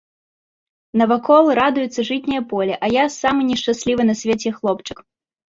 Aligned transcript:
Навакол 1.01 1.49
радуецца 1.61 2.05
жытняе 2.09 2.41
поле, 2.55 2.73
а 2.87 2.91
я 2.93 3.05
самы 3.19 3.41
нешчаслівы 3.51 4.09
на 4.11 4.19
свеце 4.25 4.49
хлопчык. 4.59 4.97